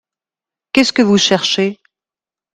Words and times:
Qu’est-ce 0.73 0.93
que 0.93 1.03
vous 1.03 1.19
cherchez? 1.19 1.79